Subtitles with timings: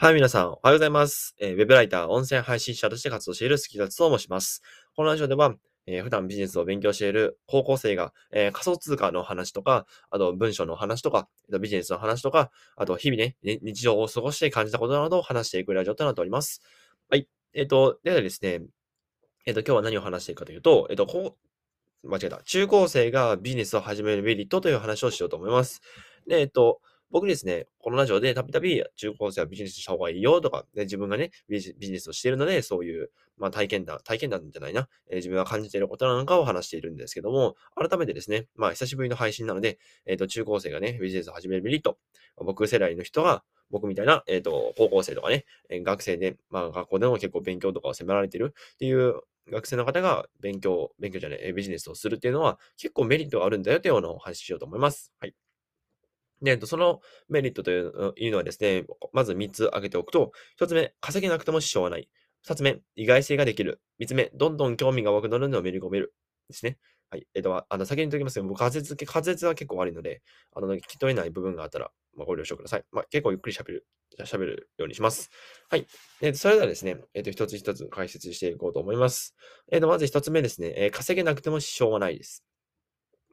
[0.00, 1.34] はい、皆さん、おはようございます。
[1.40, 4.62] えー、ウェブライター、音声配信者として活動しているスキルツと申します。
[4.94, 11.28] このラジオでは、えー、普段ビジネスを勉強している高校生が、えー、仮想通貨の話とか、あと文章の話とか、
[11.60, 16.62] ビジネスの話とか、あと日々ね、日常を過ごして感じたことなどを話していくラジオとなっております。
[17.10, 17.26] はい。
[17.52, 18.60] えっ、と、ではですね、
[19.46, 21.36] えっ、と、今日は何を話していくかというと、えっ、と、こ
[22.04, 22.40] う、間違えた。
[22.44, 25.80] 中高生がビジネスを始めるメリットという話をしようと思います。
[26.28, 26.80] で、えっ、と、
[27.10, 41.98] 僕ですね、このラジオでたびたび中高生はビジネスした方がいいよとか、ね、自分がねビジ、ネスをしているので、そういう、まあ、体験談、体験談じゃないな、えー、自分が感じていることなんかを話しているんですけども、改めてですね、まあ、久しぶりの配信なので、えっ、ー、と、中高生がね、ビジネスを始めるメリット、
[42.36, 49.20] 僕世代の人が、僕みたいな、えっ、ー、と、高校生とかね、学生で、まあ、学校でも結構勉強とかを迫られてるっていう
[49.50, 55.12] 学生の方が勉強、勉強じゃない、ビジネスをするっていうのは結構メリットがあるんだよというのをお話ししようと思います。
[55.20, 55.34] はい。
[56.42, 62.08] で、そのメリットというのはですね、まず3つ挙げておくと、1つ目、稼げなくても支障はない。
[62.46, 63.80] 2つ目、意外性ができる。
[64.00, 66.14] 3つ目、どんどん興味が湧くのでのめり込める。
[66.48, 66.78] ですね。
[67.10, 67.26] はい。
[67.34, 70.22] えっと、あの、先に言っておきますけど、僕、滑舌、滑舌は結構悪いので、
[70.54, 72.84] あの、聞き取れない部分があったら、まあ、ご了承ください。
[72.92, 73.86] まあ、結構ゆっくり喋る、
[74.20, 75.30] 喋るようにします。
[75.70, 75.86] はい。
[76.20, 79.34] えっと、それではですね、えっと、一つ一つ解説していこうと思います。
[79.70, 82.44] えっと、まず一つ目ですね、えー、稼げなくても支障はないです。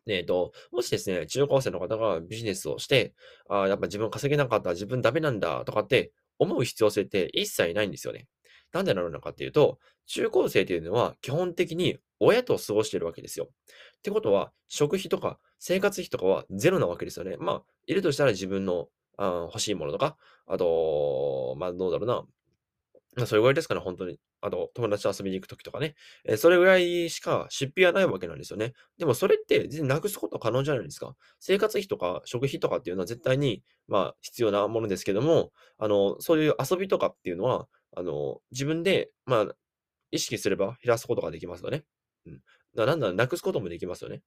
[0.07, 3.13] えっと、もしですね、中高生の方がビジネスをして、
[3.49, 8.27] ああ、やっぱ自分稼げなかった、自分ダメなんだとかって思う必要性って一切ないんですよね。
[8.71, 13.47] なんでなるのかっていうと、中高生っていうのは基本的に親と過ごしてるわけですよ。
[13.49, 17.37] ってことは、食費とか生活費とかはゼロなわけですよね。
[17.37, 20.17] まあ、いるとしたら自分のあ欲しいものとか、
[20.47, 22.25] あと、まあどうだろうな、
[23.25, 24.19] それぐらいですかね、本当に。
[24.41, 25.95] あと、友達と遊びに行くときとかね。
[26.25, 28.73] えー、それぐらいしか出費はないわけなんですよね。
[28.97, 31.15] でもそれって全然なくすこと可能じゃないですか。
[31.39, 39.47] 生活費とか食費とかっていうのは絶対に、まあ、必要なものですけども、あの、そういう遊びとかっていうのは、あの、自分で、まあ、
[40.11, 41.85] 意識すれば減らすことができますよね。
[42.25, 42.41] うん。
[42.75, 44.21] だなんだ、なくすこともできますよね。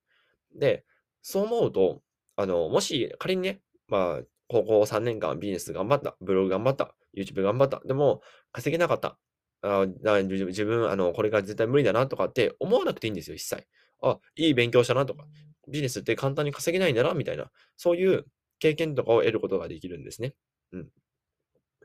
[0.54, 0.84] で、
[1.22, 2.02] そう思うと、
[2.36, 7.80] あの、もし仮にね、まあ、高校3年間ビジネス頑張った、ブログ頑張った、YouTube 頑張った。
[7.86, 8.22] でも、
[8.52, 9.18] 稼げなかった。
[9.60, 13.66] あだ自分、あの、これが絶対無理だなとかって思わなくていいんですよ、一切。
[14.02, 15.26] あ、いい勉強したなとか、
[15.68, 18.24] ビジネスって簡単に稼げないんだな、みたいな、そういう
[18.60, 20.34] 経験とかを得ることができるんですね。
[20.72, 20.88] うん。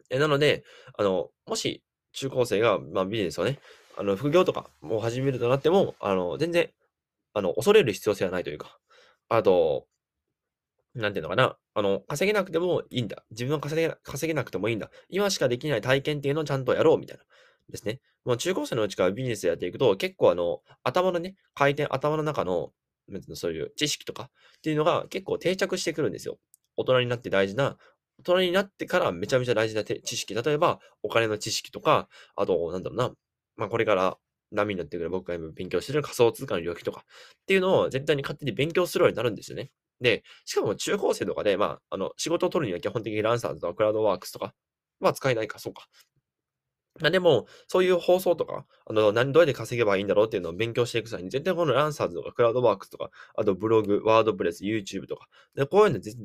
[0.10, 0.64] えなので、
[0.98, 3.60] あの、もし中高生が、まあ、ビジネスをね、
[3.98, 6.70] あの、副業とかも始めるとなっても、あの、全然、
[7.34, 8.78] あの、恐れる必要性はないというか、
[9.30, 9.88] あと、
[10.96, 11.58] なんていうのかな。
[11.76, 13.24] あの、稼げなくてもいいんだ。
[13.32, 14.90] 自分は稼げ稼げなくてもいいんだ。
[15.10, 17.24] 今しかできない体験っていうのをちゃんとやろうみたいな。
[17.70, 18.00] ですね。
[18.26, 22.72] もう中高生のうちからビジネスやっていくと、結構あの、頭のね、回転、頭の中の、
[23.34, 26.38] そういう知識とかっていうのが結構定着してくるんですよ。
[26.78, 27.78] 大人になって大事な、
[28.20, 30.34] 大人になってからめちゃめちゃ大事な知識。
[30.34, 33.12] 例えば、お金の知識とか、あと、なんだろうな。
[33.56, 34.18] まあ、これから
[34.52, 39.72] 波になってくる僕が今勉強してる仮想通貨の領域とかっていうのを絶対に勝手に勉強するようになるんですよね。
[40.02, 44.54] で、しかも中高生とかで、まあ、あの、仕事を取るには基本的にランサーズとかクラウドワークスとか
[45.00, 45.88] は使えないか、そうか。
[47.02, 56.16] まあ、でも、そういう放送とか、あの、何、どうやって稼げばいいんだろうっていうのを勉強していく際に、絶対このランサーズとか、クラウドワークスとか、あとブログ、ワードプレス、YouTube とか、でこういうの絶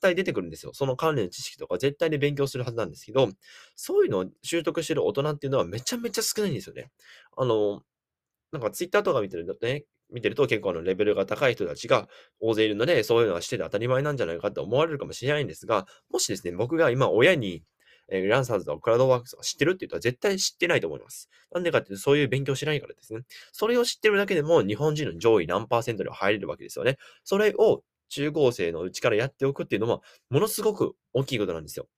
[0.00, 0.72] 対出てくるんですよ。
[0.72, 3.28] その関連の知識とか、絶対に勉強するはずなんですけど、
[3.74, 6.90] そういうのを習得してる大人っていうのはめちゃめちゃ少ないんですよね。
[7.36, 7.82] あの、
[8.52, 12.08] なんかツイッターとか見てるとね、見てると結構あのレベルが高い人たちが
[12.40, 17.62] 大勢いるので、そういうのはしてて当たり前なんじゃないかって思われるかもしれないんですが、もしですね、僕が今親に、
[18.08, 21.28] えー、ランサーズとかクラウドワークスを知ってるって言ったら絶対知ってないと思います。
[21.52, 23.20] なんでかっていうと、そういう勉強しないからですね。
[23.52, 26.98] それを知ってるだけでも日本人の上位何パーセントには入れるわけですよね。
[27.24, 31.88] それを中高生のうちからやっておくっていうのは、ものすごく大きいことなんですよ。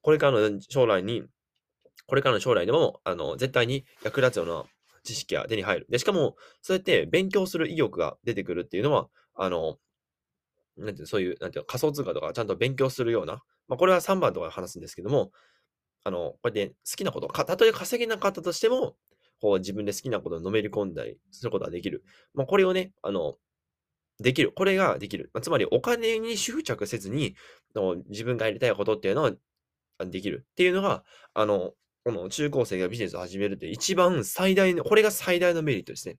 [0.00, 1.24] これからの将来に、
[2.06, 4.64] これからの将来でも、あの、絶対に役立つような
[5.08, 5.86] 知識が手に入る。
[5.88, 9.78] で、しかも、そうやって勉強する意欲が出てくるっていうのは、あの、
[10.76, 15.30] なんていうそういう、なんていう仮想通貨とかちゃんと勉強するような、まあ、これは3番とかで話すんですけども、
[16.04, 18.96] あの、こうやって好きなこと、かたとえ稼げなかったとしても、
[19.40, 22.04] こう自分で好きなことをのめり込んだりすることができる。
[22.34, 23.36] まあ、これをね、あの、
[24.20, 24.52] できる。
[24.52, 25.30] これができる。
[25.32, 27.36] まあ、つまり、お金に執着せずに、
[28.08, 29.32] 自分がやりたいことっていうのは
[30.06, 31.04] できるっていうのが、
[31.34, 31.72] あの、
[32.08, 36.16] この中高生がビジネスを始めるって一番最大の、これが最大のメリットですね。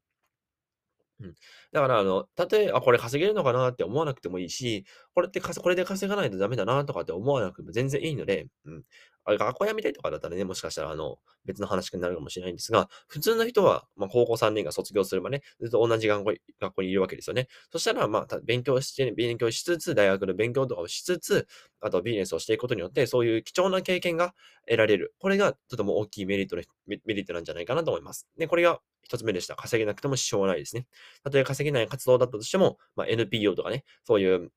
[1.20, 1.34] うん。
[1.72, 8.84] だから、あの、たとえ、あ、これ稼げるのかなって思わなくてもいいし、これってこれで稼がないとダメだなとかって思わなくても全然いいので、うん。
[9.26, 17.48] あ学校辞めたいとかだったらね、もしかしたら、あの、別の話になるかもしれないんですが、普通の人は、まあ、高校3年が卒業するまで、ずっと同じ学校学校にいるわけですよね。
[17.72, 21.48] そしたら、まあ、勉強して、勉強しつつ、大学の勉強とかをしつつ、
[21.82, 24.34] あとビジネスをしていくことによって、そういう貴重な経験が
[24.68, 25.14] 得られる。
[25.20, 26.56] これがとても大きいメリット
[26.88, 28.28] メリットなんじゃないかなと思います。
[28.38, 29.56] で、これが一つ目でした。
[29.56, 30.86] 稼げなくても支障はないですね。
[31.24, 34.50] たとえ稼稼げない活動だったとしても、まあ、NPO とかね、そういう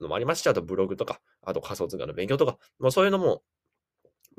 [0.00, 3.42] のもありますし、あとブログとか、あと仮想通貨の勉強とか、まあ、そういうのも、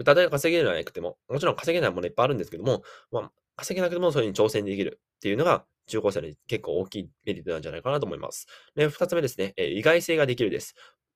[0.05, 8.47] たとえ稼げるのはなくても、もちろん稼げないものいっぱいあるんですけども、まあ、稼げなくてもそれに挑戦できるっていうのが、中高生に結構大きいメリットなんじゃないかなと思います。
[8.75, 10.75] で、二つ目ですね、え、意外性ができるです。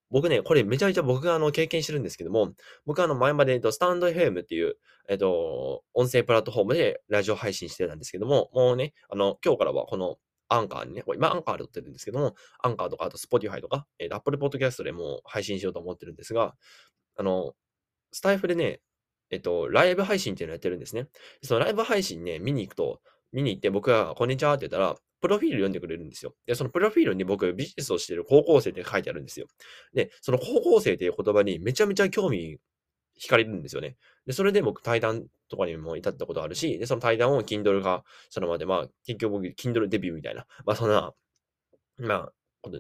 [0.09, 2.53] 僕ね、これめちゃめちゃ僕があの経験してるんですけども、
[2.85, 4.77] 僕はあの前まで、えっと、スタンド FM っていう、
[5.09, 10.17] えっと、音声プラットフォームでラジオ配信してたんですけども、もうね、あの、今日からはこの
[10.49, 16.55] アンカーにね、これ今アンカーで撮ってるんですけども、アンカーとか、あと Spotify とか、えー、Apple Podcast でも配信しようと思ってるんですが、
[17.15, 17.53] あの、
[18.11, 18.79] スタイフでね、
[19.29, 21.07] えっと、ライブ配信っていうのをやってるんですね。
[21.43, 23.01] そのライブ配信ね、見に行くと、
[23.33, 26.33] 見に行って僕が、こんにちはって言ったら、プロフィール読んでくれるんですよ。
[26.45, 29.47] で、そのプロフィールに僕、ビジネスをしている高校生って書いてあるんですよ。
[29.93, 32.57] で、その高校生っていう言葉にめちゃめちゃ興味
[33.19, 33.97] 惹かれるんですよね。
[34.25, 41.13] で、それで僕対談とかにも至ったことあるし、で、その対談を Kindle が、そのまで、まあ、結局僕、Kindle デビューみたいな、まあ、そんな、
[41.97, 42.31] まあ、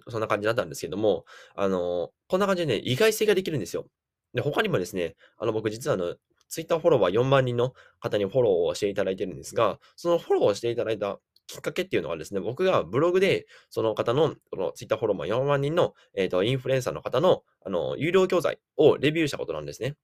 [0.09, 1.25] そんな感じだったんですけども、
[1.55, 3.87] あの、こんな感じでね、意外性ができるんですよ。
[4.33, 6.15] で、他にもですね、あの、僕実はあの、
[6.49, 19.95] ツイッターフォロワー4万人の方にフォローをしていただいてるんですが、そのフォローをしていただいたきっかけっていうのはですね、僕がブログで、その方の、このツイッターフォロワー4万人の、えっ、ー、と、インフルエンサーの方の、あの、有料教材をレビューしたことなんですね。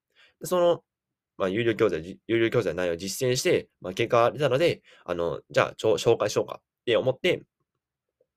[0.44, 0.84] その、
[1.38, 7.44] まあ、有料教材、有料教材の内容を実践して、まあ、結果が出たので、あの、じゃあ、紹介しようかって思って、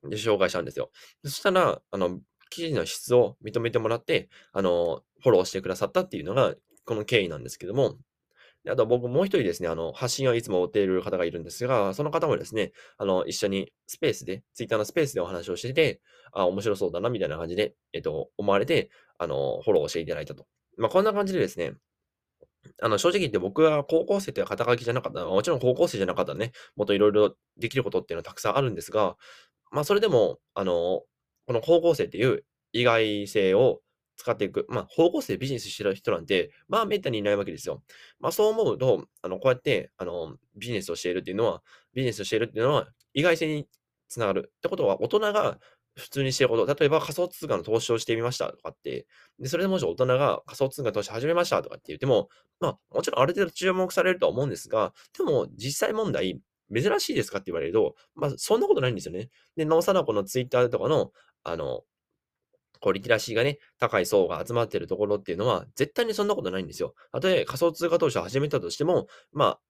[0.04, 0.90] で、紹介したんですよ。
[1.24, 2.20] そしたら、あの、
[2.50, 6.54] 記事の質を認めてもらって、あの、フォローしてくださったっていうのが、
[6.84, 7.96] この経緯なんですけども、
[8.64, 16.00] であと僕もう一人ですね、あの、発信をいつも追っている方がいるんですが、その方もですね、あの、一緒にスペースで、ツイッターのスペースでお話をしてて、
[16.32, 20.46] あ、面白そうだな、みたいな感じで、えっと、思われて、あの、フォローしていただいたと。
[20.78, 21.74] まあ、こんな感じでですね、
[22.82, 29.16] あの、正直言って僕は高校生という肩書きじゃなかった、もちろん高校生じゃなかったね、もっといろいろできることっていうのはたくさんあるんですが、
[29.70, 31.02] まあ、それでも、あの、
[31.46, 33.80] この高校生っていう意外性を
[34.16, 34.66] 使っていく。
[34.68, 37.82] まあ、方向性ビジネスしてる人なんて、まあ、めったにいないわけですよ。
[38.18, 41.62] まあ、そう思うと、あの、こうやって、あの、ビジネスをしているっていうのは、
[41.94, 43.68] ビジネスをしているっていうのは、意外性に
[44.08, 44.52] つながる。
[44.56, 45.58] ってことは、大人が
[45.96, 49.06] 普通にしてること、例えば仮想通貨の投資をしてみましたとかって、
[49.38, 52.28] で、それでもし大人が仮想通貨投資始めましたとかって言っても、
[52.60, 56.38] まあ、もちろんある程度注目されるとは思うんですが、でも、実際問題、
[56.74, 59.30] 珍しいですかって言われると、まあ、そんなことないんですよね。
[59.56, 61.12] で、なおさらこのツイッターとかの、
[61.44, 61.82] あの、
[62.80, 66.94] こう、リテラシーがね、高い層が集まってるところっていうのは、絶対にそんなことないんですよ。
[67.12, 69.60] たとえ仮想通貨投資を始めたとしても、まあ、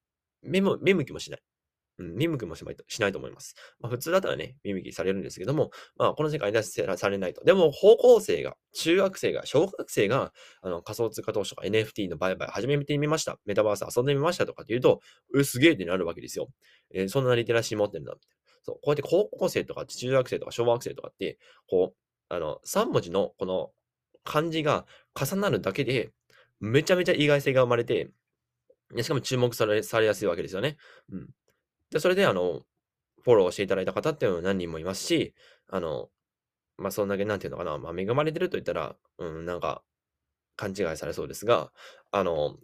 [0.41, 1.41] 目も、見向きもしない。
[1.99, 3.55] うん、見向きもしないとしないと思います。
[3.79, 6.63] まあ、普通だったらね、見向きされるんですけども、まあ、この世界では
[6.97, 7.43] されないと。
[7.43, 13.39] でも、高校生が、中学生が、小学生が、あの、仮想通貨投資とか NFT の売買始めてみました。
[13.45, 15.01] メタバース遊んでみましたとかって言うと、
[15.33, 16.47] うすげえってなるわけですよ。
[16.93, 18.35] えー、そんなリテラシー持ってるんだ、みたいな。
[18.63, 21.39] そう、こうやって高校生とか中学生とか小学生とかって、
[21.69, 23.71] こう、あの、3文字のこの
[24.23, 24.85] 漢字が
[25.15, 26.11] 重なるだけで、
[26.59, 28.11] めちゃめちゃ意外性が生まれて、
[28.97, 30.77] しかも注目されされやすいわけですよね。
[31.11, 31.29] うん。
[31.91, 32.63] で、それで、あの、
[33.23, 35.33] フォローしていただいた方っていうのは何人もいますし、
[35.69, 36.09] あの、
[36.77, 39.83] まあ、そんだけ、なんていうのかな、まあ、恵まれてると言ったら、うん、なんか、
[40.57, 41.71] 勘違いされそうですが、
[42.11, 42.57] あの、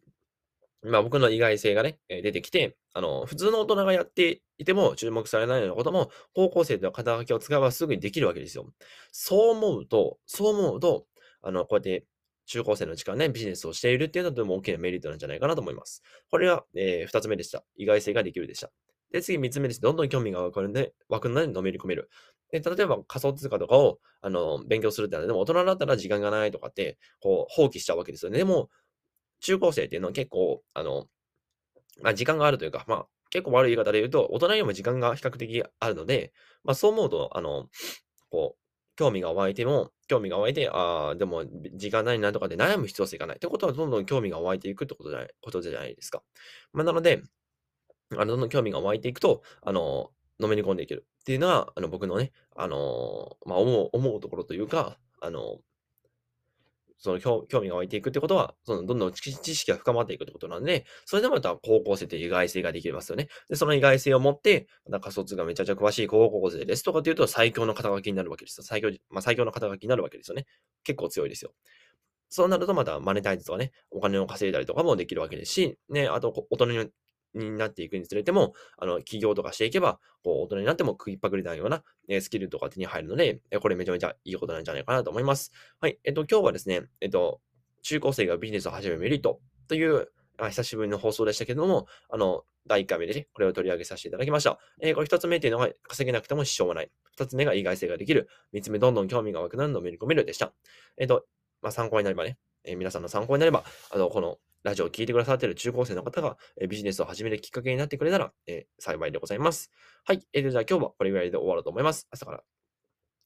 [0.83, 8.67] まあ僕の意外性がね、出てきて、あの、普通の大人がやっていても注目されないようなことも、高校生と肩書きを使えばすぐにできるわけですよ。
[9.11, 11.05] そう思うと、そう思うと、
[11.41, 12.05] あの、こうやって
[12.45, 16.03] 中高生の時間ね、ビジネスをしているっていうのはとても大きなメリットなんじゃないかなと思います。
[16.29, 17.63] これは、えー、二つ目でした。
[17.77, 18.71] 意外性ができるでした。
[19.13, 19.81] で、次三つ目です。
[19.81, 22.09] どんどん興味が湧くので、湧くので、のめり込める。
[22.51, 28.39] で、例えば仮想通貨とかを、あの、勉強するってのは、でも大人だったら時間がないとかって、こう、放棄しちゃうわけですよね。
[28.39, 28.69] でも、
[29.41, 31.07] 中高生っていうのは結構、あの、
[32.01, 37.67] まあ、時間があるというか、まあ、結構悪い言い方で言うと、大人よりも時間が比較的あるので、まあ、そう思うと、あの、
[38.29, 38.59] こう、
[38.95, 43.37] 興味が湧いても、興味が湧いて、ああ、でも、時間ないなとかで悩む必要性がない。
[43.37, 46.23] ってことは、どんどん興味が湧いていくってことじゃない、ことじゃないですか。
[46.73, 47.23] まあ、なので、
[48.19, 55.59] あの、どんどん興味が湧いていくと、あの、のめり込んでいけるっていうのは、あの、僕のね、あの、まあ、思う、思うところというか、あの、
[57.03, 63.27] その興味が湧いていくってことは、そのどんどん知識が深まっていくってことなんで、それでまた高校生って意外性ができますよね。
[63.49, 68.63] で、その意外性を持って、また仮想通貨めちゃくちゃ詳しい高校生ですとかっていうと最強の肩書きになるわけですよ。
[68.63, 70.45] 最強、まあ最強の肩書きになるわけですよね。
[70.85, 71.51] 結構強いですよ。
[72.29, 76.89] そうなるとまたマネタイズとかね、お金を稼いだりとかもできるわけですし、ね、あと、大人に
[77.33, 85.51] になっていくにつれても、あの、起業とかしていけば、こう、大人になっても食いっぱぐれないような、えスキルとか手に入るので、えこれめちゃめちゃいいことなんじゃないかなと思います。
[85.79, 85.99] はい。
[86.03, 87.41] えっと、今日はですね、えっと、
[87.81, 94.57] 中高生がビジネスを始めるメリットという、あ久しぶりの放送でしたけれども、あの、第1回目でね、これを取り上げさせていただきました。
[94.81, 96.91] えー、これ1つ目っていうのが稼げなくても支障もない。
[97.17, 98.29] 2つ目が意外性ができる。
[98.53, 100.53] 3つ目、どんどん興味が湧くなるのをめり込めるでした。
[100.97, 101.25] えっ、ー、と、
[101.61, 109.71] まあ、参考になればね、え、皆さんの参考になれば、あの、このラジオを聞いてくださっている中高生の方が、えビジネスを始めるきっかけになってくれたら、え幸いでございます。
[110.05, 110.21] はい。
[110.33, 112.07] えー、じゃあ今日はこれぐらいで終わろうと思います。
[112.11, 112.43] 朝から。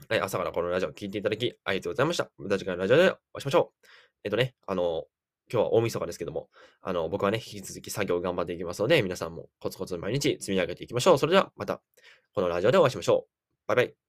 [0.09, 2.29] はい、朝からこのラジオを聞いていただき、ありがとうございました。
[2.37, 3.87] 無駄時間のラジオでお会いしましょう。
[4.23, 5.05] えっ、ー、とね、あの、
[5.51, 6.49] 今日は大晦日ですけども、
[6.81, 11.17] あの、僕はね、引き続き作業頑張っていきますので、皆さんもコツコツ毎日積み上げていきましょう。
[11.17, 11.81] それではまた、
[12.33, 13.67] このラジオでお会いしましょう。
[13.67, 14.06] バイバイ。